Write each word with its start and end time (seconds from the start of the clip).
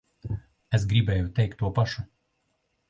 Es 0.77 0.87
gribēju 0.93 1.31
teikt 1.41 1.61
to 1.61 1.73
pašu. 1.79 2.09